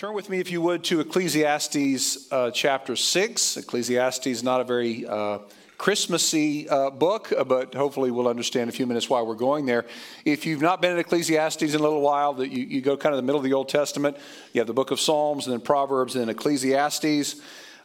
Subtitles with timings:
[0.00, 3.58] Turn with me, if you would, to Ecclesiastes uh, chapter 6.
[3.58, 5.40] Ecclesiastes is not a very uh,
[5.76, 9.66] Christmassy uh, book, uh, but hopefully we'll understand in a few minutes why we're going
[9.66, 9.84] there.
[10.24, 13.14] If you've not been in Ecclesiastes in a little while, that you, you go kind
[13.14, 14.16] of the middle of the Old Testament,
[14.54, 17.38] you have the book of Psalms, and then Proverbs, and then Ecclesiastes.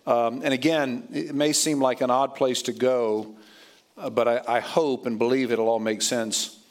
[0.08, 3.36] Um, and again, it may seem like an odd place to go,
[3.98, 6.62] uh, but I, I hope and believe it'll all make sense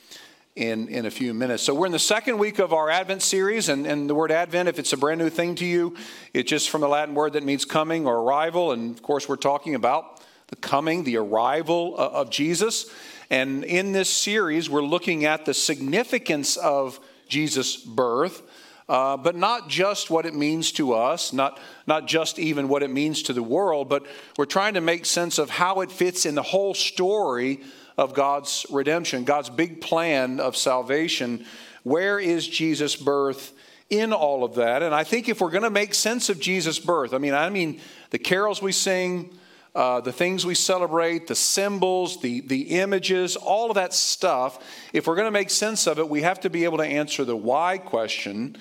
[0.57, 1.65] in, in a few minutes.
[1.65, 4.69] So, we're in the second week of our Advent series, and, and the word Advent,
[4.69, 5.97] if it's a brand new thing to you,
[6.33, 8.71] it's just from the Latin word that means coming or arrival.
[8.71, 12.89] And of course, we're talking about the coming, the arrival of Jesus.
[13.31, 18.43] And in this series, we're looking at the significance of Jesus' birth.
[18.87, 22.91] Uh, but not just what it means to us, not, not just even what it
[22.91, 26.35] means to the world, but we're trying to make sense of how it fits in
[26.35, 27.63] the whole story
[27.97, 31.47] of God's redemption, God's big plan of salvation.
[31.83, 33.53] Where is Jesus' birth
[33.91, 34.83] in all of that?
[34.83, 37.51] And I think if we're going to make sense of Jesus' birth, I mean, I
[37.51, 37.81] mean
[38.11, 39.37] the carols we sing,
[39.75, 45.07] uh, the things we celebrate, the symbols, the, the images, all of that stuff, if
[45.07, 47.37] we're going to make sense of it, we have to be able to answer the
[47.37, 48.57] why question,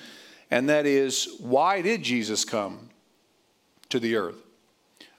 [0.50, 2.90] and that is why did Jesus come
[3.90, 4.42] to the earth?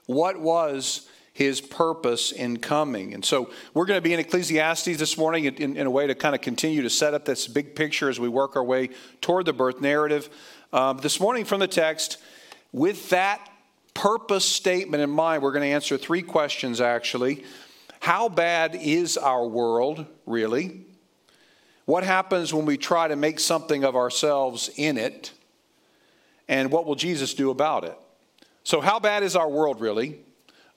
[0.06, 3.12] What was his purpose in coming.
[3.12, 6.14] And so we're going to be in Ecclesiastes this morning in, in, a way to
[6.14, 8.88] kind of continue to set up this big picture as we work our way
[9.20, 10.30] toward the birth narrative.
[10.72, 12.16] Um, this morning from the text,
[12.72, 13.46] with that
[13.92, 17.44] purpose statement in mind, we're going to answer three questions actually.
[18.00, 20.86] How bad is our world, really?
[21.84, 25.32] What happens when we try to make something of ourselves in it?
[26.48, 27.98] And what will Jesus do about it?
[28.64, 30.20] So, how bad is our world, really?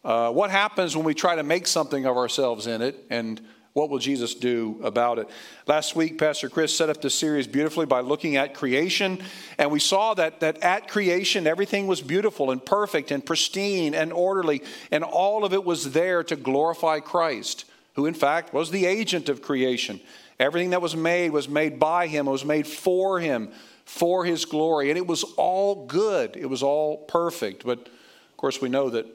[0.03, 3.41] Uh, what happens when we try to make something of ourselves in it, and
[3.73, 5.29] what will Jesus do about it?
[5.67, 9.21] Last week, Pastor Chris set up this series beautifully by looking at creation,
[9.57, 14.13] and we saw that, that at creation, everything was beautiful and perfect and pristine and
[14.13, 18.85] orderly, and all of it was there to glorify Christ, who in fact was the
[18.85, 19.99] agent of creation.
[20.39, 23.51] Everything that was made was made by him, it was made for him,
[23.83, 27.65] for his glory, and it was all good, it was all perfect.
[27.65, 29.05] But of course, we know that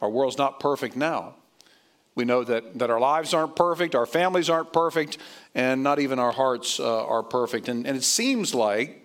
[0.00, 1.34] our world's not perfect now.
[2.14, 5.18] We know that, that our lives aren't perfect, our families aren't perfect,
[5.54, 7.68] and not even our hearts uh, are perfect.
[7.68, 9.02] And, and it seems like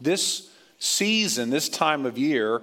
[0.00, 2.62] this season, this time of year,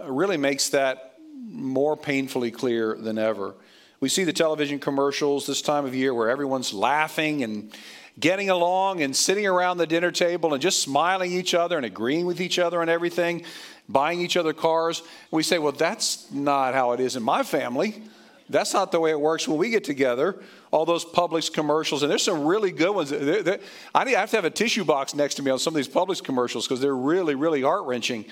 [0.00, 1.18] uh, really makes that
[1.48, 3.54] more painfully clear than ever.
[4.00, 7.72] We see the television commercials this time of year where everyone's laughing and
[8.18, 12.26] getting along and sitting around the dinner table and just smiling each other and agreeing
[12.26, 13.44] with each other on everything
[13.88, 15.02] buying each other cars.
[15.30, 18.02] We say, well, that's not how it is in my family.
[18.50, 20.40] That's not the way it works when we get together.
[20.70, 23.10] All those Publix commercials, and there's some really good ones.
[23.10, 23.60] They're, they're,
[23.94, 25.76] I, need, I have to have a tissue box next to me on some of
[25.76, 28.24] these Publix commercials because they're really, really heart wrenching.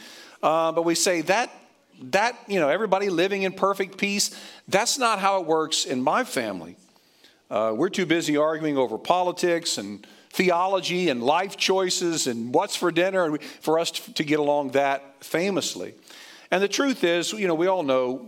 [0.43, 1.51] Uh, but we say that
[2.03, 4.39] that you know everybody living in perfect peace.
[4.69, 6.77] That's not how it works in my family.
[7.51, 12.93] Uh, we're too busy arguing over politics and theology and life choices and what's for
[12.93, 15.95] dinner and for us to get along that famously.
[16.51, 18.27] And the truth is, you know, we all know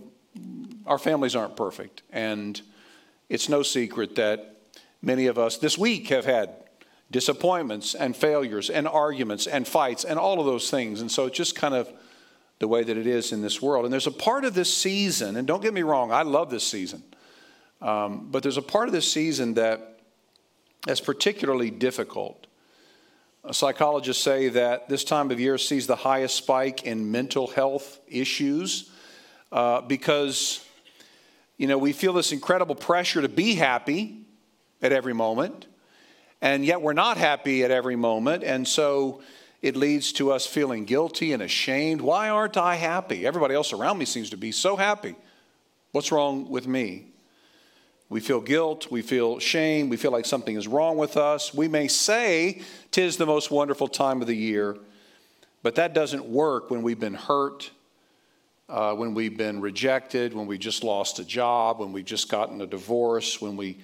[0.86, 2.02] our families aren't perfect.
[2.10, 2.60] And
[3.28, 4.56] it's no secret that
[5.02, 6.50] many of us this week have had
[7.10, 11.02] disappointments and failures and arguments and fights and all of those things.
[11.02, 11.92] And so it's just kind of
[12.58, 13.84] the way that it is in this world.
[13.84, 16.66] And there's a part of this season, and don't get me wrong, I love this
[16.66, 17.02] season.
[17.82, 19.97] Um, but there's a part of this season that
[20.88, 22.46] that's particularly difficult.
[23.52, 28.90] Psychologists say that this time of year sees the highest spike in mental health issues
[29.52, 30.64] uh, because,
[31.58, 34.22] you know, we feel this incredible pressure to be happy
[34.80, 35.66] at every moment,
[36.40, 39.20] and yet we're not happy at every moment, and so
[39.60, 42.00] it leads to us feeling guilty and ashamed.
[42.00, 43.26] Why aren't I happy?
[43.26, 45.16] Everybody else around me seems to be so happy.
[45.92, 47.08] What's wrong with me?
[48.10, 51.52] We feel guilt, we feel shame, we feel like something is wrong with us.
[51.52, 54.78] We may say, Tis the most wonderful time of the year,
[55.62, 57.70] but that doesn't work when we've been hurt,
[58.70, 62.62] uh, when we've been rejected, when we just lost a job, when we've just gotten
[62.62, 63.76] a divorce, when we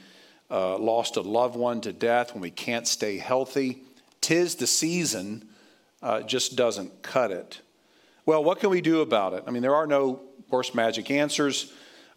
[0.50, 3.82] uh, lost a loved one to death, when we can't stay healthy.
[4.22, 5.46] Tis the season
[6.02, 7.60] uh, just doesn't cut it.
[8.24, 9.44] Well, what can we do about it?
[9.46, 11.72] I mean, there are no, of course, magic answers.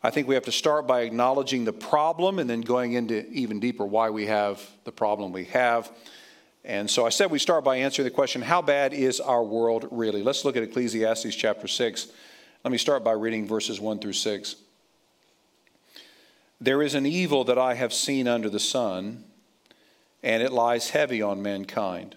[0.08, 3.60] I think we have to start by acknowledging the problem and then going into even
[3.60, 5.92] deeper why we have the problem we have.
[6.64, 9.86] And so I said we start by answering the question how bad is our world
[9.92, 10.24] really?
[10.24, 12.08] Let's look at Ecclesiastes chapter 6.
[12.64, 14.56] Let me start by reading verses 1 through 6.
[16.62, 19.26] There is an evil that I have seen under the sun,
[20.24, 22.16] and it lies heavy on mankind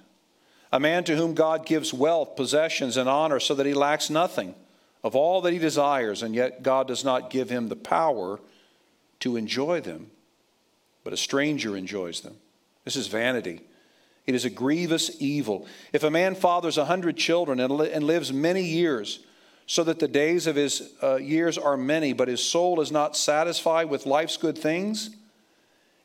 [0.73, 4.55] a man to whom God gives wealth, possessions, and honor so that he lacks nothing
[5.03, 8.41] of all that he desires, and yet God does not give him the power
[9.21, 10.11] to enjoy them,
[11.05, 12.37] but a stranger enjoys them.
[12.85, 13.61] This is vanity.
[14.27, 15.67] It is a grievous evil.
[15.93, 19.21] If a man fathers a hundred children and, li- and, lives many years,
[19.67, 23.17] so that the days of his uh, years are many, but his soul is not
[23.17, 25.11] satisfied with life's good things,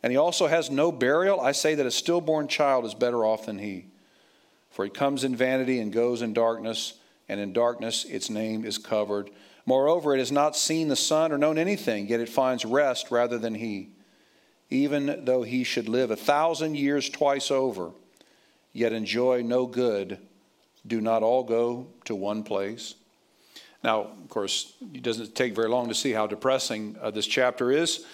[0.04, 3.48] and he also has no burial, I say that a stillborn child is better off
[3.48, 3.86] than he.
[4.70, 6.94] For he comes in vanity and goes in darkness,
[7.28, 9.30] and in darkness its name is covered.
[9.66, 13.38] Moreover, it has not seen the sun or known anything, yet it finds rest rather
[13.38, 13.90] than he.
[14.70, 17.92] Even though he should live a thousand years twice over,
[18.74, 20.20] yet enjoy no good,
[20.86, 22.96] do not all go to one place?
[23.84, 27.72] Now, of course, it doesn't take very long to see how depressing uh, this chapter
[27.72, 28.06] is.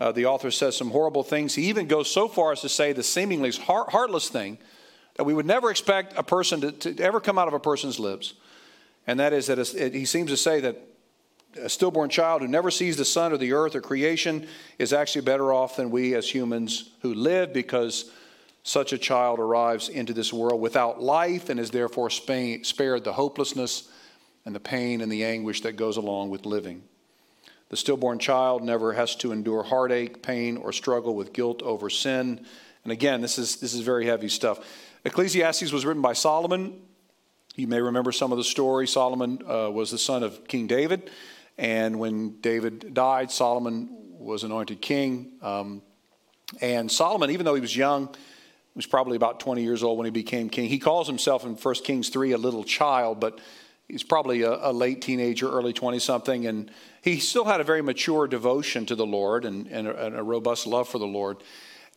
[0.00, 1.54] Uh, the author says some horrible things.
[1.54, 4.58] He even goes so far as to say the seemingly heart, heartless thing
[5.16, 7.98] that we would never expect a person to, to ever come out of a person's
[7.98, 8.34] lips.
[9.06, 10.80] And that is that he seems to say that
[11.60, 14.46] a stillborn child who never sees the sun or the earth or creation
[14.78, 18.10] is actually better off than we as humans who live because
[18.62, 23.88] such a child arrives into this world without life and is therefore spared the hopelessness
[24.44, 26.82] and the pain and the anguish that goes along with living.
[27.70, 32.44] The stillborn child never has to endure heartache, pain, or struggle with guilt over sin.
[32.84, 34.66] And again, this is, this is very heavy stuff.
[35.04, 36.80] Ecclesiastes was written by Solomon.
[37.58, 38.86] You may remember some of the story.
[38.86, 41.10] Solomon uh, was the son of King David.
[41.58, 45.32] And when David died, Solomon was anointed king.
[45.42, 45.82] Um,
[46.60, 48.14] and Solomon, even though he was young,
[48.76, 50.68] was probably about 20 years old when he became king.
[50.68, 53.40] He calls himself in 1 Kings 3 a little child, but
[53.88, 56.46] he's probably a, a late teenager, early 20 something.
[56.46, 56.70] And
[57.02, 60.22] he still had a very mature devotion to the Lord and, and, a, and a
[60.22, 61.38] robust love for the Lord.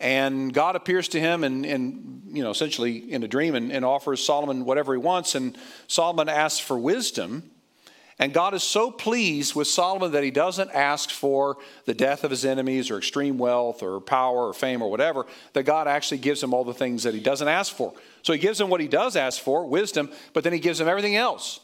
[0.01, 3.85] And God appears to him and, and you know, essentially in a dream and, and
[3.85, 5.35] offers Solomon whatever he wants.
[5.35, 5.55] And
[5.87, 7.51] Solomon asks for wisdom.
[8.17, 12.31] And God is so pleased with Solomon that he doesn't ask for the death of
[12.31, 16.41] his enemies or extreme wealth or power or fame or whatever, that God actually gives
[16.41, 17.93] him all the things that he doesn't ask for.
[18.23, 20.87] So he gives him what he does ask for, wisdom, but then he gives him
[20.87, 21.61] everything else.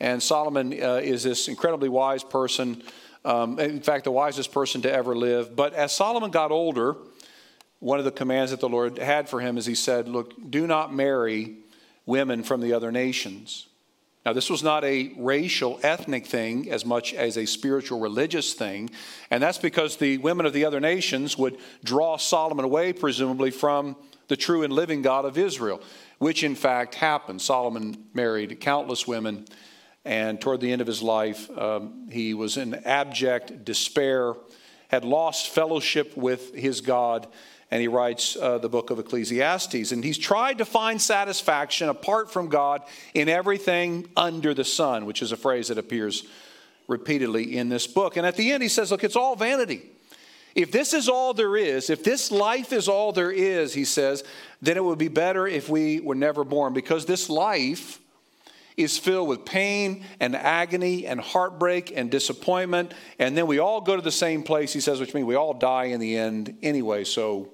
[0.00, 2.82] And Solomon uh, is this incredibly wise person,
[3.24, 5.56] um, in fact, the wisest person to ever live.
[5.56, 6.96] But as Solomon got older,
[7.80, 10.66] one of the commands that the Lord had for him is he said, Look, do
[10.66, 11.56] not marry
[12.06, 13.68] women from the other nations.
[14.26, 18.90] Now, this was not a racial, ethnic thing as much as a spiritual, religious thing.
[19.30, 23.96] And that's because the women of the other nations would draw Solomon away, presumably, from
[24.26, 25.80] the true and living God of Israel,
[26.18, 27.40] which in fact happened.
[27.40, 29.46] Solomon married countless women,
[30.04, 34.34] and toward the end of his life, um, he was in abject despair,
[34.88, 37.26] had lost fellowship with his God
[37.70, 39.92] and he writes uh, the book of Ecclesiastes.
[39.92, 42.82] And he's tried to find satisfaction apart from God
[43.14, 46.24] in everything under the sun, which is a phrase that appears
[46.86, 48.16] repeatedly in this book.
[48.16, 49.82] And at the end, he says, Look, it's all vanity.
[50.54, 54.24] If this is all there is, if this life is all there is, he says,
[54.60, 58.00] then it would be better if we were never born because this life
[58.76, 62.92] is filled with pain and agony and heartbreak and disappointment.
[63.18, 65.54] And then we all go to the same place, he says, which means we all
[65.54, 67.04] die in the end anyway.
[67.04, 67.50] So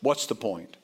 [0.00, 0.76] What's the point?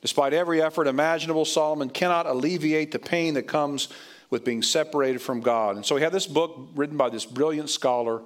[0.00, 3.88] Despite every effort imaginable, Solomon cannot alleviate the pain that comes
[4.28, 5.76] with being separated from God.
[5.76, 8.20] And so we have this book written by this brilliant scholar,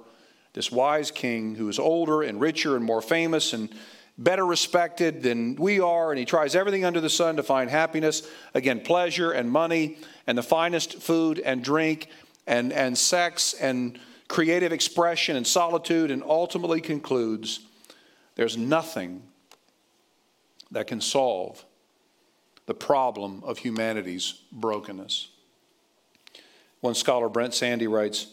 [0.53, 3.69] this wise king who is older and richer and more famous and
[4.17, 6.11] better respected than we are.
[6.11, 9.97] And he tries everything under the sun to find happiness again, pleasure and money
[10.27, 12.09] and the finest food and drink
[12.45, 17.61] and, and sex and creative expression and solitude, and ultimately concludes
[18.35, 19.23] there's nothing
[20.71, 21.65] that can solve
[22.65, 25.29] the problem of humanity's brokenness.
[26.81, 28.27] One scholar, Brent Sandy, writes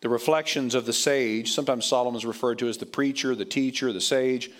[0.00, 3.92] The reflections of the sage, sometimes Solomon is referred to as the preacher, the teacher,
[3.92, 4.50] the sage,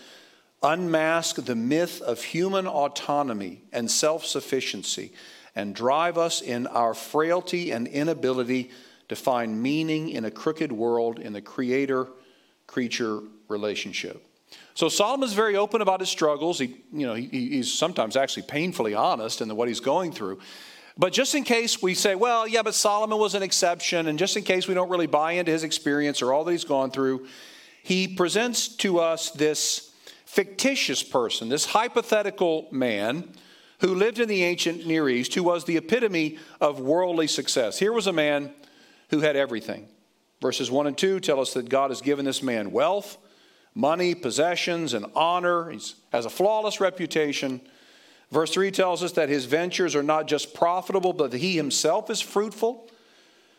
[0.63, 5.13] unmask the myth of human autonomy and self sufficiency
[5.55, 8.71] and drive us in our frailty and inability
[9.09, 12.09] to find meaning in a crooked world in the creator
[12.67, 14.25] creature relationship.
[14.75, 16.59] So Solomon's very open about his struggles.
[16.59, 20.41] He, you know, he, he's sometimes actually painfully honest in what he's going through.
[20.97, 24.37] But just in case we say, well, yeah, but Solomon was an exception, and just
[24.37, 27.27] in case we don't really buy into his experience or all that he's gone through,
[27.83, 29.93] he presents to us this
[30.27, 33.29] fictitious person, this hypothetical man
[33.81, 37.79] who lived in the ancient Near East, who was the epitome of worldly success.
[37.79, 38.53] Here was a man
[39.11, 39.89] who had everything.
[40.41, 43.19] Verses 1 and 2 tell us that God has given this man wealth
[43.75, 45.71] money, possessions, and honor.
[45.71, 45.81] He
[46.13, 47.61] has a flawless reputation.
[48.31, 52.21] Verse 3 tells us that his ventures are not just profitable, but he himself is
[52.21, 52.89] fruitful.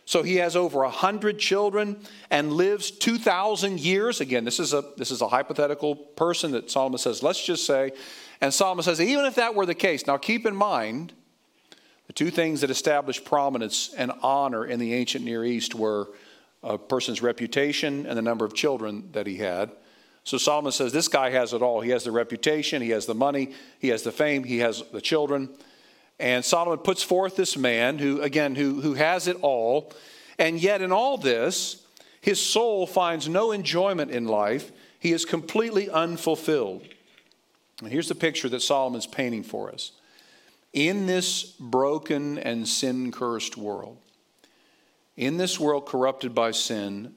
[0.05, 4.20] So he has over 100 children and lives 2,000 years.
[4.20, 7.91] Again, this is, a, this is a hypothetical person that Solomon says, let's just say.
[8.41, 11.13] And Solomon says, even if that were the case, now keep in mind,
[12.08, 16.10] the two things that established prominence and honor in the ancient Near East were
[16.62, 19.72] a person's reputation and the number of children that he had.
[20.24, 21.82] So Solomon says, this guy has it all.
[21.82, 25.01] He has the reputation, he has the money, he has the fame, he has the
[25.01, 25.50] children.
[26.20, 29.92] And Solomon puts forth this man who, again, who, who has it all.
[30.39, 31.84] And yet, in all this,
[32.22, 34.72] his soul finds no enjoyment in life.
[34.98, 36.88] He is completely unfulfilled.
[37.82, 39.92] And here's the picture that Solomon's painting for us.
[40.72, 43.98] In this broken and sin cursed world,
[45.18, 47.13] in this world corrupted by sin,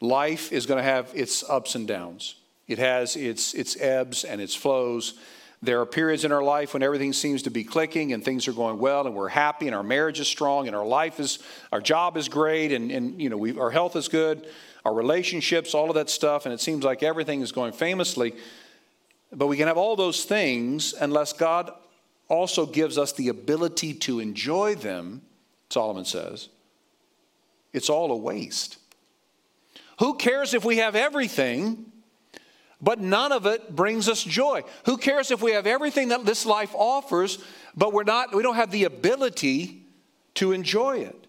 [0.00, 2.34] life is going to have its ups and downs.
[2.68, 5.14] It has its, its ebbs and its flows.
[5.62, 8.52] There are periods in our life when everything seems to be clicking and things are
[8.52, 11.40] going well and we're happy and our marriage is strong and our life is,
[11.72, 14.46] our job is great and, and you know, we, our health is good,
[14.84, 18.34] our relationships, all of that stuff, and it seems like everything is going famously.
[19.32, 21.72] But we can have all those things unless God
[22.28, 25.22] also gives us the ability to enjoy them,
[25.70, 26.50] Solomon says.
[27.72, 28.78] It's all a waste.
[29.98, 31.90] Who cares if we have everything
[32.80, 34.62] but none of it brings us joy.
[34.84, 37.38] Who cares if we have everything that this life offers,
[37.76, 39.82] but we're not, we don't have the ability
[40.34, 41.26] to enjoy it?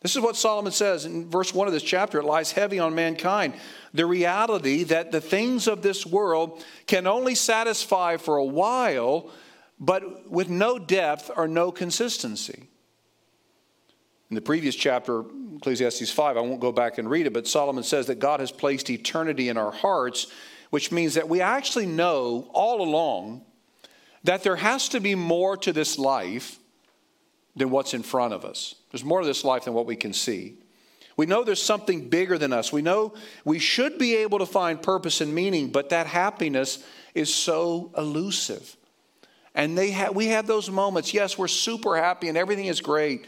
[0.00, 2.18] This is what Solomon says in verse 1 of this chapter.
[2.18, 3.54] It lies heavy on mankind.
[3.92, 9.30] The reality that the things of this world can only satisfy for a while,
[9.78, 12.68] but with no depth or no consistency.
[14.30, 15.24] In the previous chapter,
[15.56, 18.52] Ecclesiastes 5, I won't go back and read it, but Solomon says that God has
[18.52, 20.28] placed eternity in our hearts
[20.70, 23.42] which means that we actually know all along
[24.24, 26.58] that there has to be more to this life
[27.56, 28.76] than what's in front of us.
[28.90, 30.56] There's more to this life than what we can see.
[31.16, 32.72] We know there's something bigger than us.
[32.72, 36.82] We know we should be able to find purpose and meaning, but that happiness
[37.14, 38.76] is so elusive.
[39.54, 41.12] And they ha- we have those moments.
[41.12, 43.26] Yes, we're super happy and everything is great,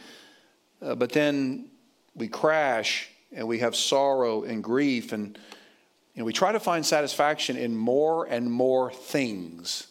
[0.80, 1.68] uh, but then
[2.14, 5.38] we crash and we have sorrow and grief and
[6.21, 9.87] know, we try to find satisfaction in more and more things.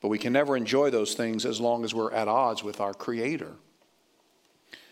[0.00, 2.94] But we can never enjoy those things as long as we're at odds with our
[2.94, 3.52] Creator.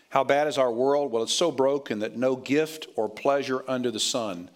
[0.09, 1.11] How bad is our world?
[1.11, 4.49] Well, it's so broken that no gift or pleasure under the sun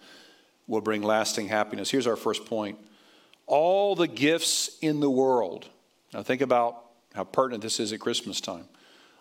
[0.66, 1.90] will bring lasting happiness.
[1.90, 2.78] Here's our first point
[3.46, 5.68] all the gifts in the world.
[6.12, 6.82] Now, think about
[7.14, 8.68] how pertinent this is at Christmas time.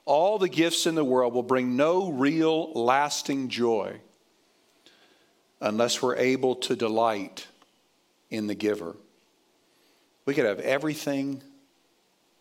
[0.06, 4.00] All the gifts in the world will bring no real lasting joy
[5.62, 7.48] unless we're able to delight
[8.30, 8.96] in the giver.
[10.26, 11.42] We could have everything,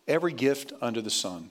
[0.09, 1.51] every gift under the sun.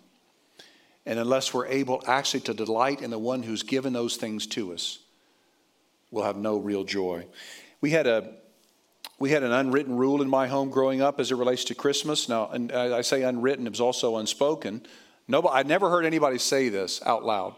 [1.06, 4.74] And unless we're able actually to delight in the one who's given those things to
[4.74, 5.00] us,
[6.12, 7.26] we'll have no real joy.
[7.82, 8.36] We had a
[9.20, 12.28] we had an unwritten rule in my home growing up as it relates to Christmas.
[12.28, 14.86] Now, and uh, I say unwritten, it was also unspoken.
[15.28, 17.56] Nobody, I never heard anybody say this out loud.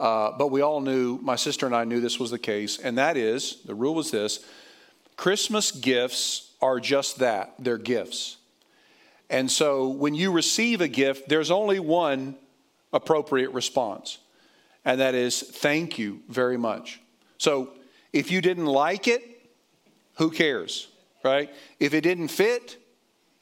[0.00, 2.96] Uh, but we all knew, my sister and I knew this was the case, and
[2.96, 4.42] that is the rule was this
[5.16, 8.38] Christmas gifts are just that they're gifts.
[9.28, 12.36] And so when you receive a gift, there's only one
[12.94, 14.16] appropriate response,
[14.86, 16.98] and that is thank you very much.
[17.36, 17.68] So
[18.10, 19.22] if you didn't like it,
[20.14, 20.88] who cares,
[21.22, 21.50] right?
[21.78, 22.78] If it didn't fit,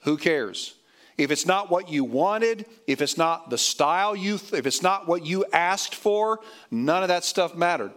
[0.01, 0.75] who cares?
[1.19, 5.09] If it's not what you wanted, if it's not the style you, if it's not
[5.09, 6.39] what you asked for,
[6.71, 7.91] none of that stuff mattered.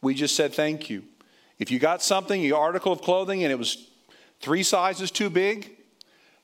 [0.00, 1.04] We just said thank you.
[1.58, 3.88] If you got something, your article of clothing, and it was
[4.40, 5.76] three sizes too big,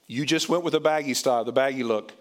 [0.06, 2.12] you just went with the baggy style, the baggy look.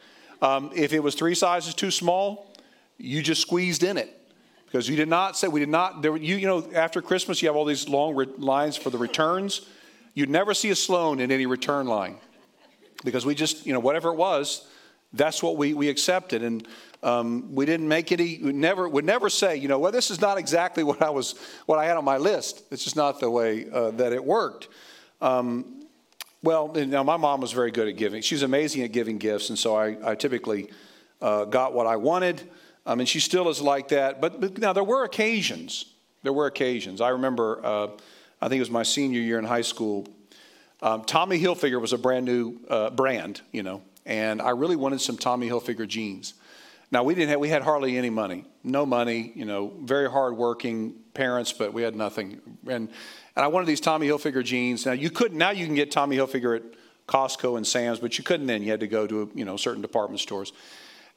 [0.41, 2.53] Um, if it was three sizes too small,
[2.97, 4.17] you just squeezed in it
[4.65, 6.01] because you did not say we did not.
[6.01, 8.97] There, you you know after Christmas you have all these long re- lines for the
[8.97, 9.61] returns.
[10.13, 12.17] You'd never see a Sloan in any return line
[13.03, 14.67] because we just, you know, whatever it was,
[15.13, 16.41] that's what we, we accepted.
[16.43, 16.67] And
[17.03, 20.21] um, we didn't make any, we never, would never say, you know, well, this is
[20.21, 22.63] not exactly what I was, what I had on my list.
[22.71, 24.69] It's just not the way uh, that it worked.
[25.21, 25.85] Um,
[26.41, 28.21] well, now my mom was very good at giving.
[28.21, 30.71] She's amazing at giving gifts, and so I, I typically
[31.21, 32.41] uh, got what I wanted.
[32.85, 34.19] I mean, she still is like that.
[34.19, 35.85] But, but now there were occasions.
[36.23, 36.99] There were occasions.
[36.99, 37.87] I remember, uh,
[38.41, 40.05] I think it was my senior year in high school.
[40.83, 44.99] Um, Tommy Hilfiger was a brand new uh, brand, you know, and I really wanted
[44.99, 46.33] some Tommy Hilfiger jeans.
[46.91, 50.93] Now we didn't have, we had hardly any money, no money, you know, very hardworking
[51.13, 52.41] parents, but we had nothing.
[52.67, 52.89] And
[53.35, 54.85] and I wanted these Tommy Hilfiger jeans.
[54.85, 56.63] Now you could now you can get Tommy Hilfiger at
[57.07, 58.61] Costco and Sam's, but you couldn't then.
[58.61, 60.51] You had to go to you know certain department stores.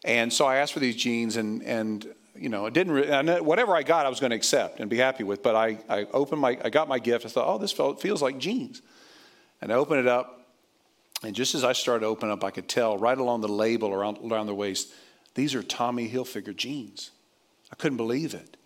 [0.04, 2.06] And so I asked for these jeans, and and
[2.36, 2.92] you know, it didn't.
[2.92, 5.42] Re- whatever I got, I was going to accept and be happy with.
[5.42, 7.26] But I, I opened my, I got my gift.
[7.26, 8.82] I thought, oh, this felt, feels like jeans,
[9.60, 10.48] and I opened it up,
[11.22, 13.92] and just as I started to open up, I could tell right along the label
[13.92, 14.92] around around the waist,
[15.34, 17.10] these are Tommy Hilfiger jeans.
[17.72, 18.56] I couldn't believe it.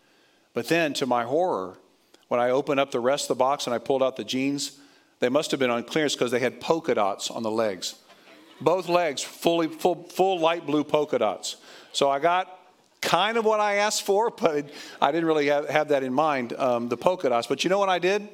[0.53, 1.79] But then, to my horror,
[2.29, 4.79] when I opened up the rest of the box and I pulled out the jeans,
[5.21, 7.95] they must have been on clearance because they had polka dots on the legs.
[8.61, 11.57] Both legs, fully, full, full light blue polka dots.
[11.93, 12.59] So I got
[13.01, 14.71] kind of what I asked for, but
[15.01, 17.47] I didn't really have, have that in mind, um, the polka dots.
[17.47, 18.29] But you know what I did?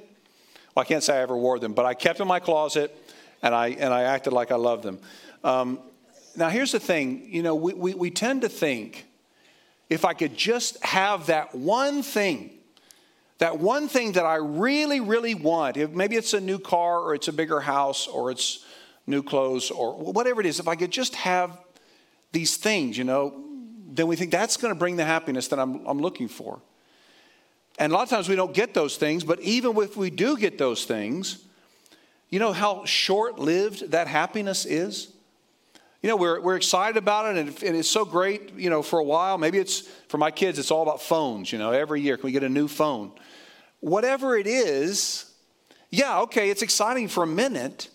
[0.76, 2.94] Well, I can't say I ever wore them, but I kept them in my closet
[3.42, 4.98] and I, and I acted like I loved them.
[5.42, 5.78] Um,
[6.36, 9.06] now, here's the thing you know, we, we, we tend to think
[9.88, 12.50] if I could just have that one thing,
[13.38, 17.14] that one thing that I really, really want, if maybe it's a new car or
[17.14, 18.62] it's a bigger house or it's
[19.06, 21.58] new clothes or whatever it is, if I could just have
[22.32, 23.42] these things, you know,
[23.88, 26.60] then we think that's going to bring the happiness that I'm, I'm looking for.
[27.78, 30.36] And a lot of times we don't get those things, but even if we do
[30.36, 31.44] get those things,
[32.30, 35.12] you know how short lived that happiness is?
[36.02, 38.98] You know, we're, we're excited about it and, and it's so great, you know, for
[38.98, 39.38] a while.
[39.38, 42.16] Maybe it's for my kids, it's all about phones, you know, every year.
[42.16, 43.12] Can we get a new phone?
[43.80, 45.30] Whatever it is,
[45.90, 47.88] yeah, okay, it's exciting for a minute,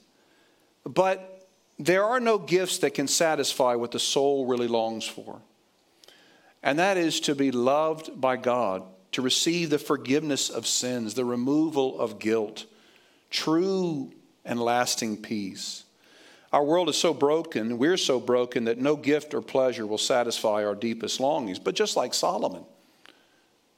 [0.86, 1.48] but
[1.80, 5.42] there are no gifts that can satisfy what the soul really longs for
[6.64, 11.26] and that is to be loved by God, to receive the forgiveness of sins, the
[11.26, 12.66] removal of guilt,
[13.30, 14.12] true
[14.46, 15.84] and lasting peace.
[16.54, 20.66] Our world is so broken, we're so broken that no gift or pleasure will satisfy
[20.66, 21.60] our deepest longings.
[21.60, 22.64] But just like Solomon,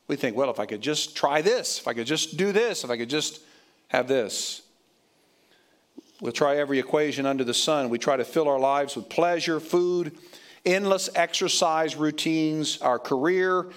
[0.08, 2.84] we think, well, if I could just try this, if I could just do this,
[2.84, 3.42] if I could just
[3.90, 4.63] have this.
[6.20, 7.90] We'll try every equation under the sun.
[7.90, 10.18] We try to fill our lives with pleasure, food,
[10.66, 13.68] endless exercise routines, our career,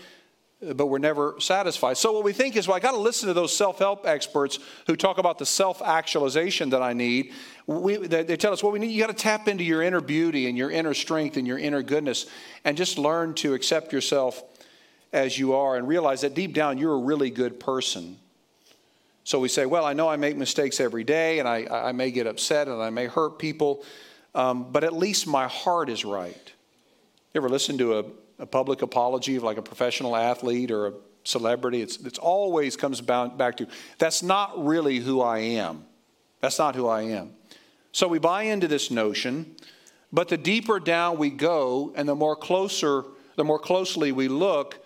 [0.75, 1.97] but we're never satisfied.
[1.97, 4.59] So, what we think is, well, I got to listen to those self help experts
[4.87, 7.33] who talk about the self actualization that I need.
[7.67, 10.01] We, they, they, tell us, well, we need, you got to tap into your inner
[10.01, 12.27] beauty and your inner strength and your inner goodness
[12.65, 14.43] and just learn to accept yourself
[15.13, 18.19] as you are and realize that deep down you're a really good person.
[19.25, 22.13] So we say, well, I know I make mistakes every day and I, I may
[22.13, 23.85] get upset and I may hurt people,
[24.37, 26.53] um, but at least my heart is right.
[27.35, 28.05] You ever listen to a,
[28.39, 30.93] a public apology of like a professional athlete or a
[31.25, 31.83] celebrity?
[31.83, 33.67] It's, it's always comes back to
[33.99, 35.85] that's not really who I am.
[36.41, 37.33] That's not who I am.
[37.93, 39.57] So we buy into this notion,
[40.13, 43.05] but the deeper down we go and the more closer,
[43.37, 44.85] the more closely we look,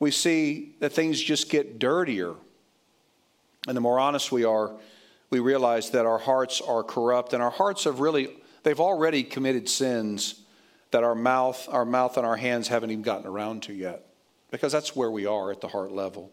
[0.00, 2.34] we see that things just get dirtier.
[3.66, 4.72] And the more honest we are,
[5.30, 8.28] we realize that our hearts are corrupt and our hearts have really,
[8.62, 10.42] they've already committed sins
[10.90, 14.06] that our mouth, our mouth and our hands haven't even gotten around to yet.
[14.50, 16.32] Because that's where we are at the heart level.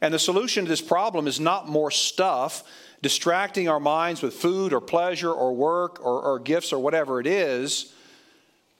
[0.00, 2.64] And the solution to this problem is not more stuff,
[3.00, 7.26] distracting our minds with food or pleasure or work or, or gifts or whatever it
[7.26, 7.92] is.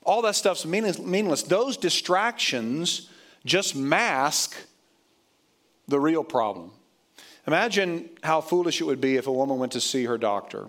[0.03, 1.43] All that stuff's meaningless.
[1.43, 3.09] Those distractions
[3.45, 4.57] just mask
[5.89, 6.71] the real problem.
[7.47, 10.67] Imagine how foolish it would be if a woman went to see her doctor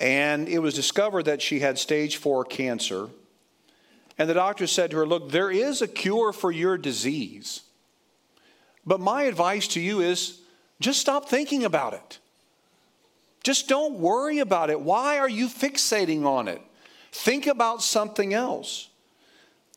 [0.00, 3.08] and it was discovered that she had stage four cancer.
[4.16, 7.60] And the doctor said to her, Look, there is a cure for your disease.
[8.86, 10.40] But my advice to you is
[10.80, 12.18] just stop thinking about it.
[13.44, 14.80] Just don't worry about it.
[14.80, 16.62] Why are you fixating on it?
[17.12, 18.88] Think about something else.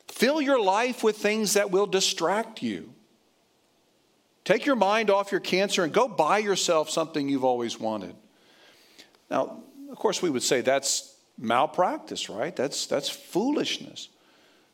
[0.07, 2.93] Fill your life with things that will distract you.
[4.45, 8.15] Take your mind off your cancer and go buy yourself something you've always wanted.
[9.29, 12.55] Now, of course, we would say that's malpractice, right?
[12.55, 14.09] That's, that's foolishness.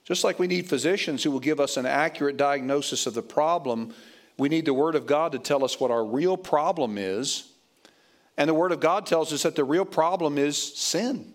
[0.05, 3.93] Just like we need physicians who will give us an accurate diagnosis of the problem,
[4.37, 7.51] we need the Word of God to tell us what our real problem is.
[8.37, 11.33] And the Word of God tells us that the real problem is sin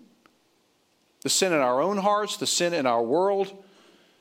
[1.23, 3.64] the sin in our own hearts, the sin in our world.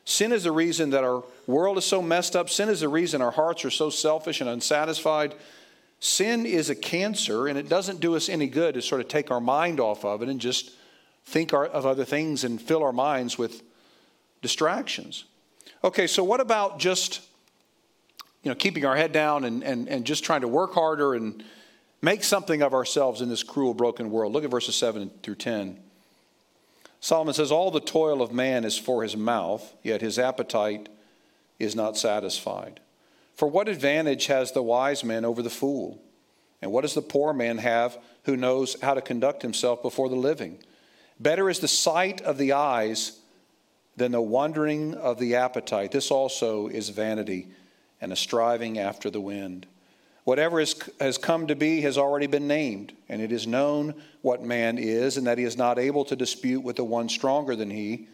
[0.06, 2.50] Sin is the reason that our world is so messed up.
[2.50, 5.36] Sin is the reason our hearts are so selfish and unsatisfied.
[6.04, 9.32] Sin is a cancer, and it doesn't do us any good to sort of take
[9.32, 10.72] our mind off of it and just
[11.24, 13.64] think our, of other things and fill our minds with
[14.42, 15.24] distractions.
[15.82, 17.22] Okay, so what about just
[18.44, 21.42] you know keeping our head down and, and, and just trying to work harder and
[22.02, 24.34] make something of ourselves in this cruel, broken world?
[24.34, 25.80] Look at verses 7 through 10.
[27.00, 30.90] Solomon says, All the toil of man is for his mouth, yet his appetite
[31.60, 32.82] is not satisfied.
[33.36, 36.02] For what advantage has the wise man over the fool?
[36.62, 40.16] And what does the poor man have who knows how to conduct himself before the
[40.16, 40.60] living?
[41.20, 43.20] Better is the sight of the eyes
[43.96, 45.92] than the wandering of the appetite.
[45.92, 47.48] This also is vanity
[48.02, 49.68] and a striving after the wind.
[50.24, 54.42] Whatever is, has come to be has already been named, and it is known what
[54.42, 57.70] man is, and that he is not able to dispute with the one stronger than
[57.70, 58.08] he.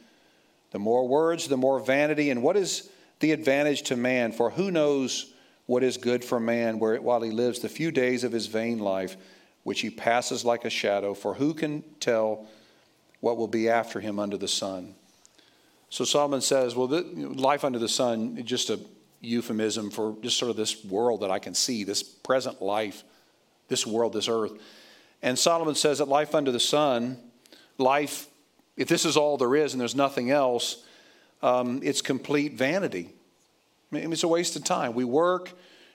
[0.72, 2.32] The more words, the more vanity.
[2.32, 4.32] And what is the advantage to man?
[4.32, 5.34] For who knows
[5.66, 9.18] what is good for man while he lives the few days of his vain life,
[9.64, 11.14] which he passes like a shadow?
[11.14, 12.48] For who can tell
[13.20, 14.96] what will be after him under the sun?
[15.90, 18.80] So Solomon says, well, life under the sun, just a
[19.22, 23.04] euphemism for just sort of this world that I can see, this present life,
[23.68, 24.54] this world, this earth.
[25.22, 27.18] And Solomon says that life under the sun,
[27.78, 28.28] life,
[28.78, 30.86] if this is all there is and there's nothing else,
[31.42, 33.10] um, it's complete vanity.
[33.92, 34.94] I mean, it's a waste of time.
[34.94, 35.52] We work,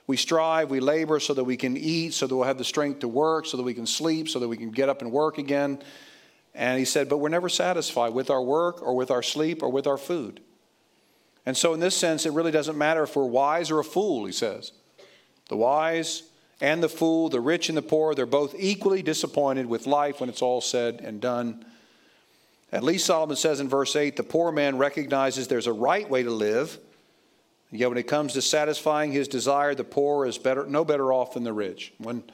[0.07, 3.01] we strive, we labor so that we can eat, so that we'll have the strength
[3.01, 5.39] to work, so that we can sleep, so that we can get up and work
[5.39, 5.79] again.
[6.55, 9.71] And he said, but we're never satisfied with our work or with our sleep or
[9.71, 10.41] with our food.
[11.47, 14.25] And so, in this sense, it really doesn't matter if we're wise or a fool,
[14.25, 14.73] he says.
[15.49, 16.23] The wise
[16.61, 20.31] and the fool, the rich and the poor, they're both equally disappointed with life when
[20.31, 21.65] it's all said and done.
[22.75, 26.25] At least Solomon says in verse 8 the poor man recognizes there's a right way
[26.25, 26.77] to live.
[27.71, 31.35] Yet when it comes to satisfying his desire, the poor is better, no better off
[31.35, 31.93] than the rich.
[31.99, 32.25] One,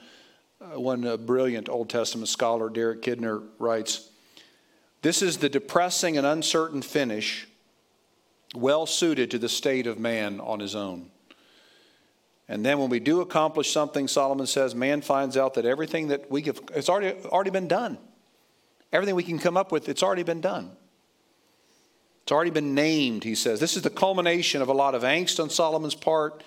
[0.58, 4.08] uh, one uh, brilliant Old Testament scholar, Derek Kidner, writes
[5.02, 7.46] This is the depressing and uncertain finish
[8.54, 11.10] well suited to the state of man on his own.
[12.48, 16.30] And then when we do accomplish something, Solomon says, man finds out that everything that
[16.30, 17.98] we have, it's already, already been done.
[18.92, 20.72] Everything we can come up with, it's already been done.
[22.22, 23.60] It's already been named, he says.
[23.60, 26.42] This is the culmination of a lot of angst on Solomon's part.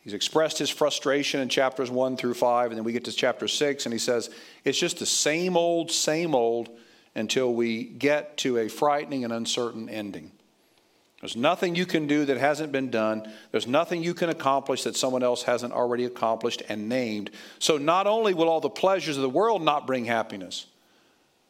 [0.00, 3.48] He's expressed his frustration in chapters 1 through 5, and then we get to chapter
[3.48, 4.30] 6, and he says,
[4.64, 6.68] It's just the same old, same old
[7.14, 10.30] until we get to a frightening and uncertain ending.
[11.20, 13.32] There's nothing you can do that hasn't been done.
[13.50, 17.30] There's nothing you can accomplish that someone else hasn't already accomplished and named.
[17.58, 20.66] So not only will all the pleasures of the world not bring happiness,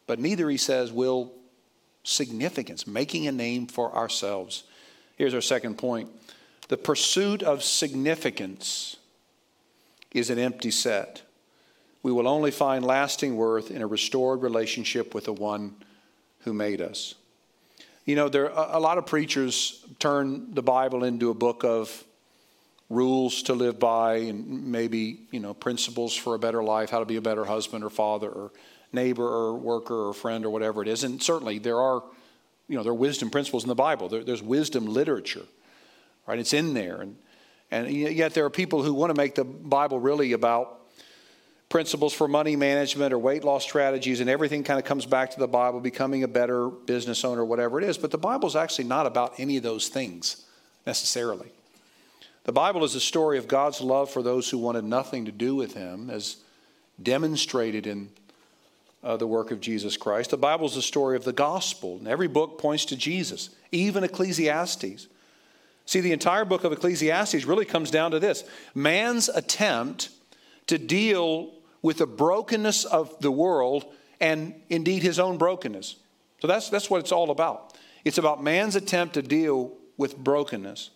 [0.06, 1.32] but neither, he says, will
[2.02, 4.64] significance, making a name for ourselves.
[5.16, 6.10] Here's our second point
[6.68, 8.96] the pursuit of significance
[10.12, 11.22] is an empty set.
[12.02, 15.74] We will only find lasting worth in a restored relationship with the one
[16.40, 17.14] who made us.
[18.04, 22.04] You know, there a lot of preachers turn the Bible into a book of
[22.88, 27.04] rules to live by and maybe, you know, principles for a better life, how to
[27.04, 28.52] be a better husband or father or
[28.96, 31.04] neighbor or worker or friend or whatever it is.
[31.04, 32.02] And certainly there are,
[32.68, 34.08] you know, there are wisdom principles in the Bible.
[34.08, 35.46] There, there's wisdom literature,
[36.26, 36.40] right?
[36.40, 37.00] It's in there.
[37.00, 37.16] And,
[37.70, 40.80] and yet there are people who want to make the Bible really about
[41.68, 45.38] principles for money management or weight loss strategies, and everything kind of comes back to
[45.38, 47.98] the Bible, becoming a better business owner, whatever it is.
[47.98, 50.44] But the Bible is actually not about any of those things
[50.86, 51.50] necessarily.
[52.44, 55.56] The Bible is a story of God's love for those who wanted nothing to do
[55.56, 56.36] with Him, as
[57.02, 58.10] demonstrated in
[59.06, 60.30] uh, the work of Jesus Christ.
[60.30, 64.02] The Bible is the story of the gospel, and every book points to Jesus, even
[64.02, 65.06] Ecclesiastes.
[65.86, 68.42] See, the entire book of Ecclesiastes really comes down to this
[68.74, 70.08] man's attempt
[70.66, 73.84] to deal with the brokenness of the world
[74.20, 75.94] and indeed his own brokenness.
[76.40, 77.78] So that's, that's what it's all about.
[78.04, 80.90] It's about man's attempt to deal with brokenness,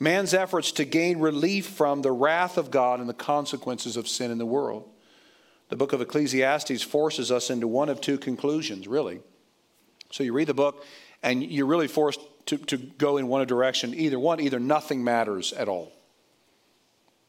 [0.00, 4.32] man's efforts to gain relief from the wrath of God and the consequences of sin
[4.32, 4.88] in the world.
[5.68, 9.20] The book of Ecclesiastes forces us into one of two conclusions, really.
[10.10, 10.84] So you read the book,
[11.22, 13.94] and you're really forced to, to go in one direction.
[13.94, 15.92] Either one, either nothing matters at all.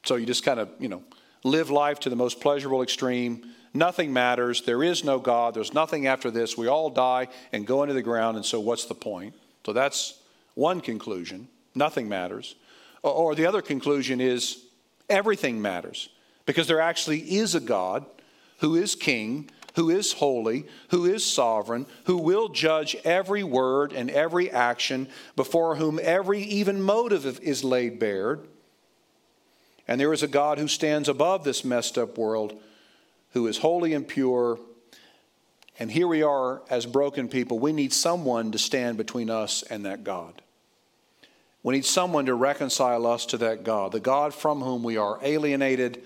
[0.05, 1.03] So you just kind of, you know,
[1.43, 3.45] live life to the most pleasurable extreme.
[3.73, 4.61] Nothing matters.
[4.61, 5.53] There is no God.
[5.53, 6.57] There's nothing after this.
[6.57, 9.33] We all die and go into the ground, and so what's the point?
[9.65, 10.17] So that's
[10.55, 11.49] one conclusion.
[11.75, 12.55] Nothing matters.
[13.03, 14.65] Or the other conclusion is
[15.09, 16.09] everything matters
[16.45, 18.05] because there actually is a God
[18.59, 24.09] who is king, who is holy, who is sovereign, who will judge every word and
[24.09, 28.39] every action, before whom every even motive is laid bare.
[29.87, 32.59] And there is a God who stands above this messed up world,
[33.31, 34.59] who is holy and pure.
[35.79, 37.57] And here we are as broken people.
[37.57, 40.41] We need someone to stand between us and that God.
[41.63, 45.19] We need someone to reconcile us to that God, the God from whom we are
[45.21, 46.03] alienated.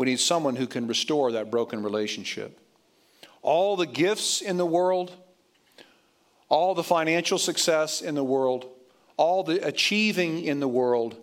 [0.00, 2.58] We need someone who can restore that broken relationship.
[3.42, 5.12] All the gifts in the world,
[6.48, 8.64] all the financial success in the world,
[9.18, 11.16] all the achieving in the world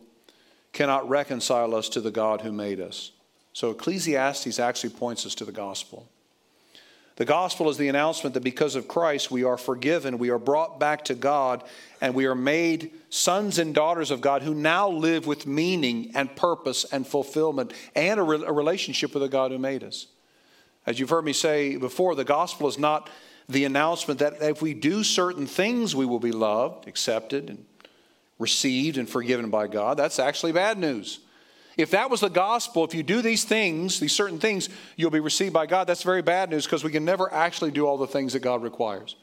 [0.74, 3.14] cannot reconcile us to the God who made us.
[3.52, 6.08] So Ecclesiastes actually points us to the gospel.
[7.18, 10.80] The gospel is the announcement that because of Christ, we are forgiven, we are brought
[10.80, 11.64] back to God,
[12.00, 16.36] and we are made sons and daughters of God who now live with meaning and
[16.36, 20.06] purpose and fulfillment and a, re- a relationship with the God who made us.
[20.86, 23.10] As you've heard me say before, the gospel is not
[23.50, 27.66] the announcement that if we do certain things, we will be loved, accepted, and
[28.38, 29.98] received and forgiven by God.
[29.98, 31.20] That's actually bad news.
[31.78, 35.20] If that was the gospel, if you do these things, these certain things, you'll be
[35.20, 38.08] received by God, that's very bad news because we can never actually do all the
[38.08, 39.16] things that God requires.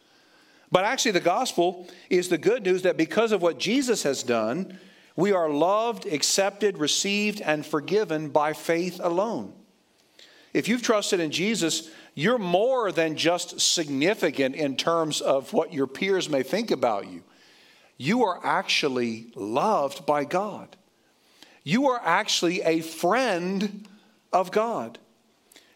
[0.70, 4.78] But actually, the gospel is the good news that because of what Jesus has done,
[5.16, 9.52] we are loved, accepted, received, and forgiven by faith alone.
[10.52, 15.88] If you've trusted in Jesus, you're more than just significant in terms of what your
[15.88, 17.24] peers may think about you.
[17.96, 20.76] You are actually loved by God
[21.64, 23.88] you are actually a friend
[24.33, 24.98] of God.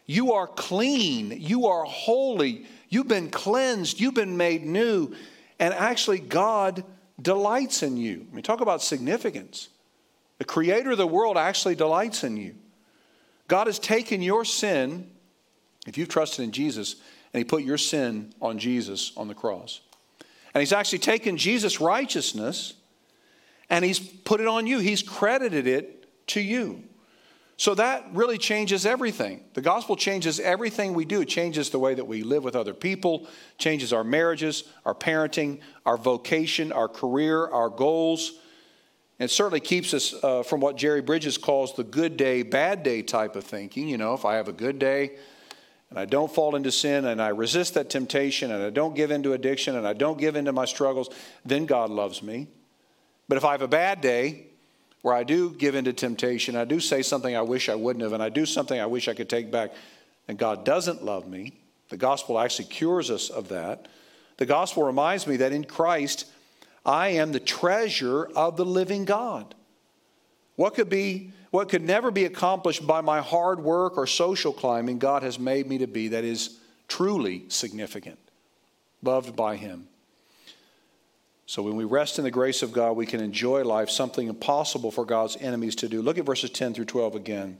[0.05, 1.31] You are clean.
[1.31, 2.65] You are holy.
[2.89, 3.99] You've been cleansed.
[3.99, 5.15] You've been made new.
[5.59, 6.83] And actually, God
[7.21, 8.25] delights in you.
[8.31, 9.69] I mean, talk about significance.
[10.37, 12.55] The creator of the world actually delights in you.
[13.47, 15.09] God has taken your sin,
[15.85, 16.95] if you've trusted in Jesus,
[17.33, 19.81] and He put your sin on Jesus on the cross.
[20.53, 22.73] And He's actually taken Jesus' righteousness
[23.69, 24.79] and he's put it on you.
[24.79, 26.83] He's credited it to you.
[27.59, 29.43] So that really changes everything.
[29.53, 31.21] The gospel changes everything we do.
[31.21, 33.27] It changes the way that we live with other people,
[33.57, 38.31] changes our marriages, our parenting, our vocation, our career, our goals.
[39.19, 43.01] And certainly keeps us uh, from what Jerry Bridges calls the good day, bad day
[43.01, 43.89] type of thinking.
[43.89, 45.17] You know, if I have a good day
[45.89, 49.11] and I don't fall into sin and I resist that temptation and I don't give
[49.11, 51.09] into addiction and I don't give into my struggles,
[51.43, 52.47] then God loves me.
[53.29, 54.47] But if I have a bad day
[55.03, 58.11] where I do give into temptation, I do say something I wish I wouldn't have,
[58.11, 59.71] and I do something I wish I could take back,
[60.27, 61.53] and God doesn't love me,
[61.89, 63.87] the gospel actually cures us of that.
[64.37, 66.25] The gospel reminds me that in Christ,
[66.85, 69.55] I am the treasure of the living God.
[70.55, 74.99] What could be what could never be accomplished by my hard work or social climbing,
[74.99, 78.19] God has made me to be that is truly significant,
[79.01, 79.87] loved by Him.
[81.49, 84.91] So when we rest in the grace of God, we can enjoy life, something impossible
[84.91, 86.03] for God's enemies to do.
[86.03, 87.57] Look at verses 10 through 12 again.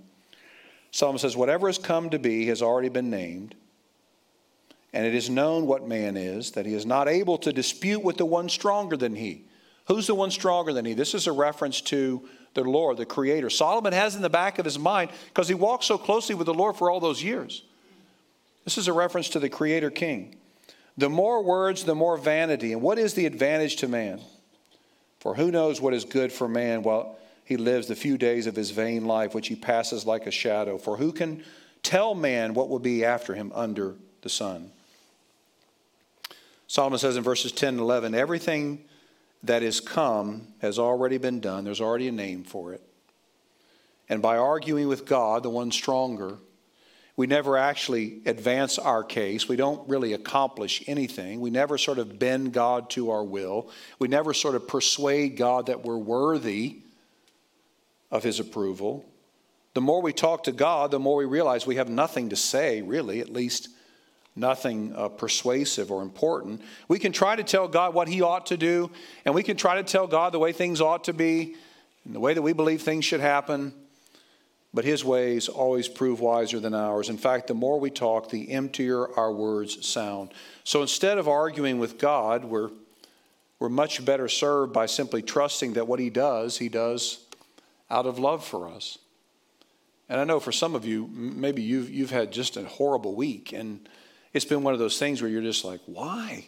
[0.92, 3.56] Solomon says, Whatever has come to be has already been named,
[4.94, 8.18] and it is known what man is, that he is not able to dispute with
[8.18, 9.46] the one stronger than he.
[9.88, 10.94] Who's the one stronger than he?
[10.94, 13.50] This is a reference to the Lord, the Creator.
[13.50, 16.54] Solomon has in the back of his mind because he walked so closely with the
[16.54, 17.64] Lord for all those years.
[18.66, 20.36] This is a reference to the Creator King.
[21.00, 22.74] The more words, the more vanity.
[22.74, 24.20] And what is the advantage to man?
[25.22, 28.56] For who knows what is good for man while he lives the few days of
[28.58, 30.78] his vain life, which he passes like a shadow?
[30.78, 31.46] For who can
[31.84, 34.72] tell man what will be after him under the sun?
[36.68, 38.84] Solomon says in verses 10 and 11 everything
[39.42, 42.82] that is come has already been done, there's already a name for it.
[44.10, 46.40] And by arguing with God, the one stronger,
[47.20, 49.50] we never actually advance our case.
[49.50, 51.42] We don't really accomplish anything.
[51.42, 53.70] We never sort of bend God to our will.
[54.00, 56.78] We never sort of persuade God that we're worthy
[58.10, 59.04] of His approval.
[59.74, 62.82] The more we talk to God, the more we realize we have nothing to say,
[62.82, 63.68] really, at least
[64.34, 66.62] nothing uh, persuasive or important.
[66.88, 68.92] We can try to tell God what He ought to do,
[69.26, 71.58] and we can try to tell God the way things ought to be,
[72.06, 73.74] and the way that we believe things should happen
[74.74, 77.10] but his ways always prove wiser than ours.
[77.10, 80.32] In fact, the more we talk, the emptier our words sound.
[80.64, 82.70] So instead of arguing with God, we're,
[83.58, 87.26] we're much better served by simply trusting that what he does, he does
[87.90, 89.00] out of love for us.
[90.08, 93.54] And I know for some of you, maybe you've, you've had just a horrible week,
[93.54, 93.88] and
[94.34, 96.48] it's been one of those things where you're just like, why?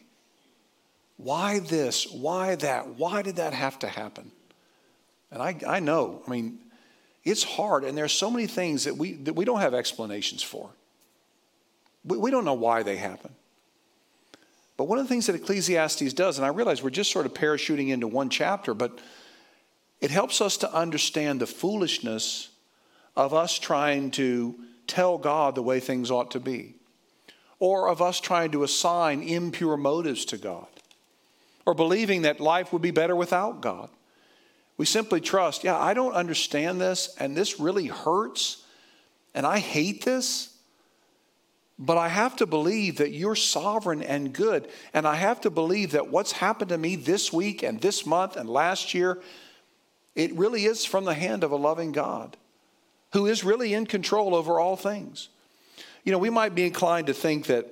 [1.17, 2.11] Why this?
[2.11, 2.95] Why that?
[2.95, 4.31] Why did that have to happen?
[5.31, 6.59] And I, I know, I mean,
[7.23, 10.69] it's hard, and there's so many things that we, that we don't have explanations for.
[12.03, 13.31] We, we don't know why they happen.
[14.77, 17.33] But one of the things that Ecclesiastes does, and I realize we're just sort of
[17.33, 18.99] parachuting into one chapter, but
[19.99, 22.49] it helps us to understand the foolishness
[23.15, 24.55] of us trying to
[24.87, 26.73] tell God the way things ought to be,
[27.59, 30.65] or of us trying to assign impure motives to God,
[31.67, 33.89] or believing that life would be better without God.
[34.81, 38.63] We simply trust, yeah, I don't understand this, and this really hurts,
[39.35, 40.57] and I hate this,
[41.77, 44.67] but I have to believe that you're sovereign and good.
[44.91, 48.37] And I have to believe that what's happened to me this week and this month
[48.37, 49.19] and last year,
[50.15, 52.35] it really is from the hand of a loving God.
[53.13, 55.29] who is really in control over all things.
[56.03, 57.67] You know, we might be inclined to think that,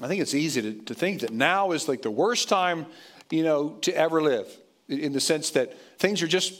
[0.00, 2.86] I think it's easy to, to think that now is like the worst time,
[3.30, 4.48] you know, to ever live,
[4.88, 6.54] in the sense that things are just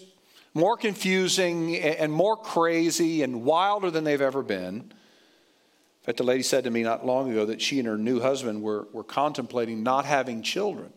[0.54, 4.74] more confusing and more crazy and wilder than they've ever been.
[4.76, 8.20] In fact, the lady said to me not long ago that she and her new
[8.20, 10.92] husband were, were contemplating not having children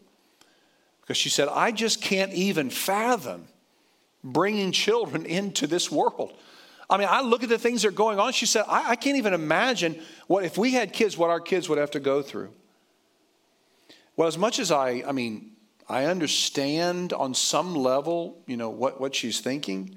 [1.02, 3.48] because she said, I just can't even fathom
[4.24, 6.34] bringing children into this world.
[6.90, 8.34] I mean, I look at the things that are going on.
[8.34, 11.70] She said, I, I can't even imagine what, if we had kids, what our kids
[11.70, 12.52] would have to go through.
[14.16, 15.52] Well, as much as I, I mean,
[15.92, 19.94] I understand on some level, you know, what, what she's thinking,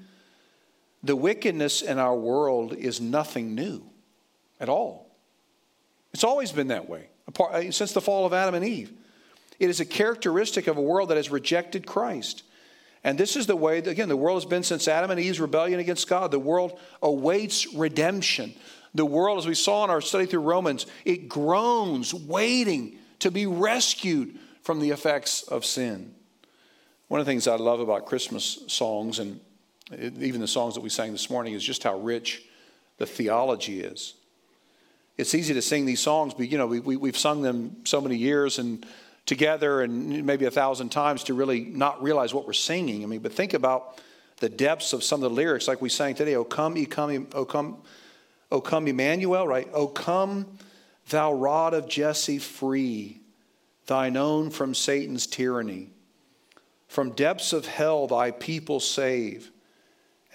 [1.01, 3.81] the wickedness in our world is nothing new
[4.59, 5.15] at all.
[6.13, 7.07] It's always been that way,
[7.39, 8.91] uh, since the fall of Adam and Eve.
[9.57, 12.43] It is a characteristic of a world that has rejected Christ.
[13.05, 15.79] And this is the way, again, the world has been since Adam and Eve's rebellion
[15.79, 16.29] against God.
[16.29, 18.53] The world awaits redemption.
[18.95, 23.45] The world, as we saw in our study through Romans, it groans, waiting to be
[23.45, 26.11] rescued from the effects of sin.
[27.07, 29.39] One of the things I love about Christmas songs, and
[30.19, 32.43] even the songs that we sang this morning, is just how rich
[32.97, 34.15] the theology is.
[35.19, 38.01] It's easy to sing these songs, but you know, we, we, we've sung them so
[38.01, 38.83] many years and
[39.27, 43.03] together and maybe a thousand times to really not realize what we're singing.
[43.03, 44.01] I mean, but think about
[44.37, 46.35] the depths of some of the lyrics, like we sang today.
[46.35, 47.77] O come, ye come, O come,
[48.51, 49.69] O come, Emmanuel, right?
[49.73, 50.57] O come,
[51.09, 53.21] thou rod of Jesse, free
[53.85, 55.91] thine own from Satan's tyranny.
[56.87, 59.51] From depths of hell, thy people save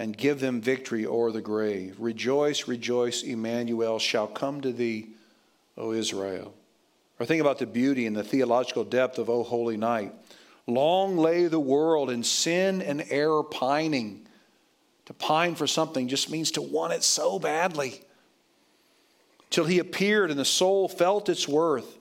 [0.01, 1.95] and give them victory o'er the grave.
[1.99, 5.11] Rejoice, rejoice, Emmanuel shall come to thee,
[5.77, 6.55] O Israel.
[7.19, 10.15] Or think about the beauty and the theological depth of O Holy Night.
[10.67, 14.27] Long lay the world in sin and error pining.
[15.05, 18.01] To pine for something just means to want it so badly.
[19.51, 22.00] Till he appeared and the soul felt its worth.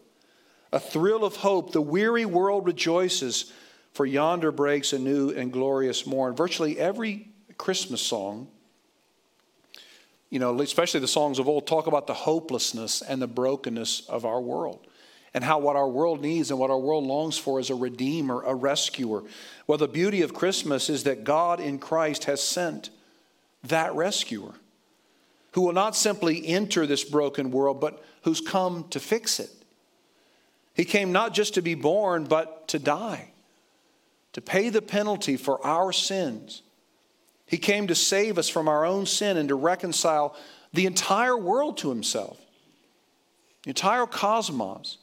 [0.71, 3.51] A thrill of hope, the weary world rejoices,
[3.93, 6.35] for yonder breaks a new and glorious morn.
[6.35, 8.47] Virtually every Christmas song,
[10.29, 14.25] you know, especially the songs of old, talk about the hopelessness and the brokenness of
[14.25, 14.85] our world
[15.33, 18.43] and how what our world needs and what our world longs for is a redeemer,
[18.43, 19.23] a rescuer.
[19.67, 22.89] Well, the beauty of Christmas is that God in Christ has sent
[23.63, 24.53] that rescuer
[25.53, 29.49] who will not simply enter this broken world, but who's come to fix it.
[30.79, 33.31] He came not just to be born, but to die,
[34.31, 36.61] to pay the penalty for our sins.
[37.45, 40.37] He came to save us from our own sin and to reconcile
[40.71, 42.39] the entire world to himself,
[43.63, 44.99] the entire cosmos.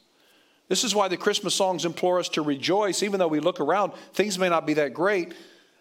[0.67, 3.93] This is why the Christmas songs implore us to rejoice, even though we look around,
[4.13, 5.35] things may not be that great.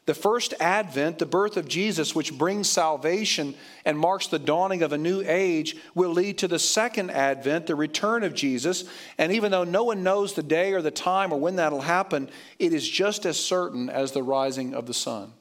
[0.06, 4.92] The first advent, the birth of Jesus, which brings salvation and marks the dawning of
[4.92, 8.84] a new age, will lead to the second advent, the return of Jesus.
[9.18, 12.30] And even though no one knows the day or the time or when that'll happen,
[12.60, 15.32] it is just as certain as the rising of the sun.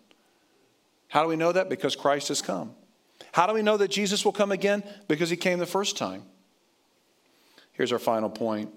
[1.09, 1.69] How do we know that?
[1.69, 2.73] Because Christ has come.
[3.33, 4.83] How do we know that Jesus will come again?
[5.07, 6.23] Because he came the first time.
[7.73, 8.73] Here's our final point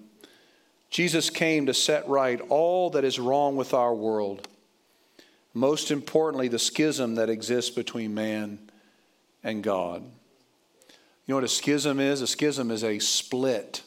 [0.91, 4.47] Jesus came to set right all that is wrong with our world.
[5.59, 8.59] Most importantly, the schism that exists between man
[9.43, 10.03] and God.
[10.03, 12.21] You know what a schism is?
[12.21, 13.81] A schism is a split,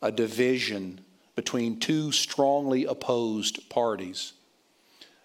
[0.00, 1.02] a division
[1.34, 4.32] between two strongly opposed parties.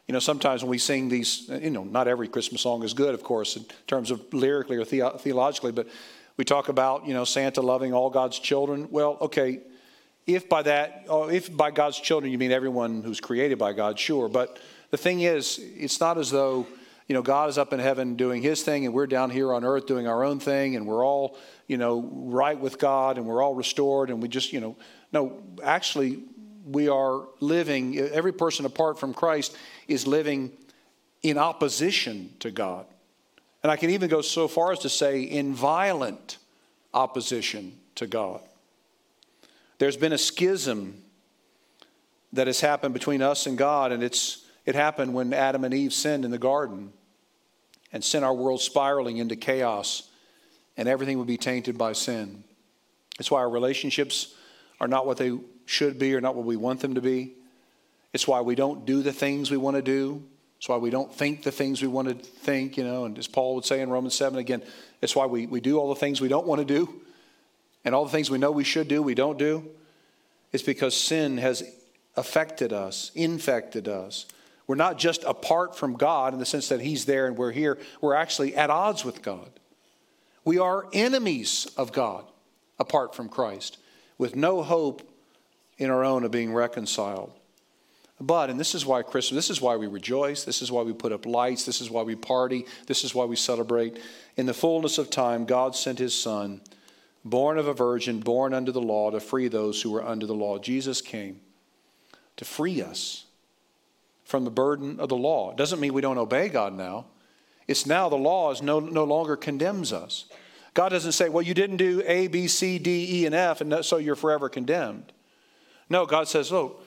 [0.09, 3.13] You know, sometimes when we sing these, you know, not every Christmas song is good,
[3.13, 5.87] of course, in terms of lyrically or the- theologically, but
[6.35, 8.89] we talk about, you know, Santa loving all God's children.
[8.91, 9.61] Well, okay,
[10.27, 13.97] if by that, oh, if by God's children you mean everyone who's created by God,
[13.97, 14.27] sure.
[14.27, 14.59] But
[14.95, 16.65] the thing is, it's not as though
[17.09, 19.65] you know God is up in heaven doing His thing, and we're down here on
[19.65, 23.43] earth doing our own thing, and we're all you know right with God, and we're
[23.43, 24.77] all restored, and we just you know
[25.11, 26.23] no, actually
[26.65, 27.99] we are living.
[27.99, 29.57] Every person apart from Christ
[29.89, 30.53] is living
[31.23, 32.85] in opposition to God,
[33.63, 36.37] and I can even go so far as to say in violent
[36.93, 38.39] opposition to God.
[39.77, 41.03] There's been a schism
[42.31, 45.93] that has happened between us and God, and it's, it happened when Adam and Eve
[45.93, 46.91] sinned in the garden
[47.93, 50.09] and sent our world spiraling into chaos,
[50.75, 52.43] and everything would be tainted by sin.
[53.19, 54.33] It's why our relationships
[54.79, 57.33] are not what they should be or not what we want them to be.
[58.11, 60.23] It's why we don't do the things we want to do.
[60.57, 63.27] It's why we don't think the things we want to think, you know, and as
[63.27, 64.63] Paul would say in Romans 7 again,
[65.01, 67.01] it's why we, we do all the things we don't want to do
[67.83, 69.69] and all the things we know we should do, we don't do,
[70.51, 71.63] it's because sin has
[72.15, 74.25] affected us, infected us
[74.67, 77.77] We're not just apart from God in the sense that He's there and we're here.
[78.01, 79.49] We're actually at odds with God.
[80.43, 82.25] We are enemies of God
[82.79, 83.77] apart from Christ,
[84.17, 85.01] with no hope
[85.77, 87.31] in our own of being reconciled.
[88.19, 90.93] But, and this is why Christmas, this is why we rejoice, this is why we
[90.93, 93.99] put up lights, this is why we party, this is why we celebrate.
[94.37, 96.61] In the fullness of time, God sent His Son,
[97.25, 100.33] born of a virgin, born under the law, to free those who were under the
[100.35, 100.59] law.
[100.59, 101.41] Jesus came
[102.37, 103.24] to free us
[104.25, 105.51] from the burden of the law.
[105.51, 107.05] It doesn't mean we don't obey God now.
[107.67, 110.25] It's now the law is no, no longer condemns us.
[110.73, 113.85] God doesn't say, well, you didn't do A, B, C, D, E, and F, and
[113.85, 115.13] so you're forever condemned.
[115.89, 116.85] No, God says, look,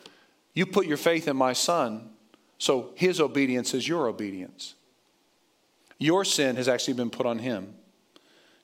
[0.53, 2.11] you put your faith in my son,
[2.59, 4.74] so his obedience is your obedience.
[5.99, 7.74] Your sin has actually been put on him.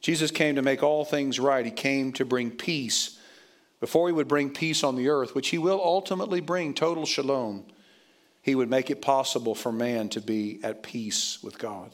[0.01, 1.65] Jesus came to make all things right.
[1.65, 3.19] He came to bring peace.
[3.81, 7.65] Before he would bring peace on the earth, which he will ultimately bring, total shalom,
[8.45, 11.91] he would make it possible for man to be at peace with God.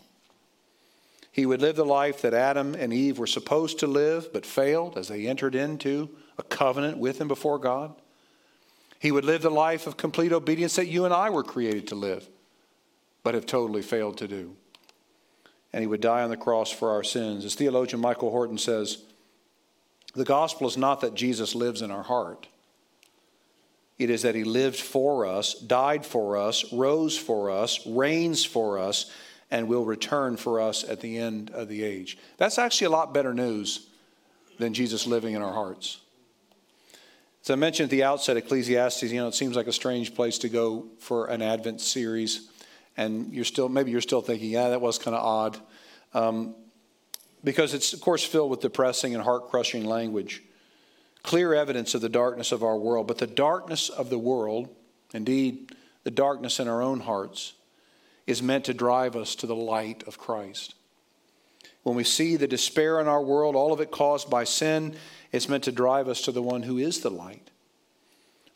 [1.31, 4.99] He would live the life that Adam and Eve were supposed to live but failed
[4.99, 7.95] as they entered into a covenant with him before God.
[8.99, 11.95] He would live the life of complete obedience that you and I were created to
[11.95, 12.29] live
[13.23, 14.57] but have totally failed to do.
[15.73, 17.45] And he would die on the cross for our sins.
[17.45, 19.05] As theologian Michael Horton says,
[20.17, 22.49] the gospel is not that Jesus lives in our heart.
[24.01, 28.79] It is that he lived for us, died for us, rose for us, reigns for
[28.79, 29.13] us,
[29.51, 32.17] and will return for us at the end of the age.
[32.39, 33.89] That's actually a lot better news
[34.59, 35.99] than Jesus living in our hearts.
[37.45, 40.39] As I mentioned at the outset, Ecclesiastes, you know, it seems like a strange place
[40.39, 42.49] to go for an Advent series.
[42.97, 45.59] And you're still, maybe you're still thinking, yeah, that was kind of odd.
[46.15, 46.55] Um,
[47.45, 50.43] because it's, of course, filled with depressing and heart crushing language.
[51.23, 53.07] Clear evidence of the darkness of our world.
[53.07, 54.69] But the darkness of the world,
[55.13, 55.73] indeed,
[56.05, 57.55] the darkness in our own hearts,
[58.27, 60.75] is meant to drive us to the light of Christ.
[61.83, 64.95] When we see the despair in our world, all of it caused by sin,
[65.33, 67.51] it's meant to drive us to the one who is the light,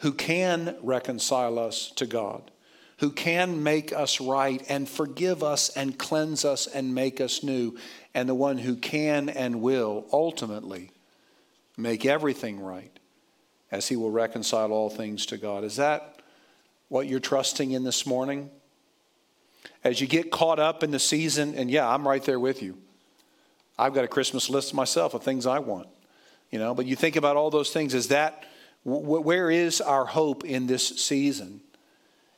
[0.00, 2.50] who can reconcile us to God,
[2.98, 7.76] who can make us right and forgive us and cleanse us and make us new,
[8.14, 10.90] and the one who can and will ultimately
[11.76, 12.98] make everything right
[13.70, 15.64] as he will reconcile all things to God.
[15.64, 16.20] Is that
[16.88, 18.50] what you're trusting in this morning?
[19.84, 22.78] as you get caught up in the season, and yeah, I'm right there with you.
[23.78, 25.88] I've got a Christmas list myself of things I want,
[26.50, 27.92] you know, but you think about all those things.
[27.92, 28.44] Is that,
[28.84, 31.60] where is our hope in this season?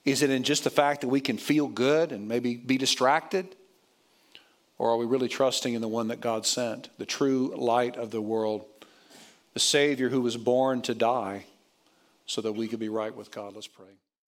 [0.05, 3.55] Is it in just the fact that we can feel good and maybe be distracted?
[4.79, 8.11] Or are we really trusting in the one that God sent, the true light of
[8.11, 8.67] the world,
[9.57, 11.47] the Savior who was born to die
[12.27, 13.55] so that we could be right with God?
[13.55, 13.87] Let's pray.